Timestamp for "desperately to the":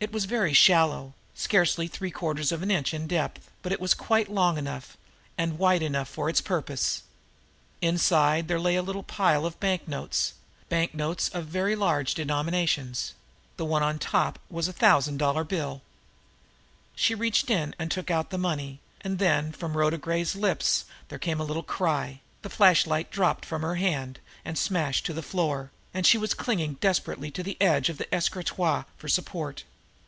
26.74-27.60